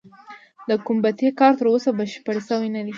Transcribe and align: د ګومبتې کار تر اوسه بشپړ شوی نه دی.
د 0.67 0.69
ګومبتې 0.85 1.29
کار 1.39 1.53
تر 1.59 1.65
اوسه 1.73 1.89
بشپړ 1.97 2.35
شوی 2.47 2.69
نه 2.75 2.81
دی. 2.85 2.89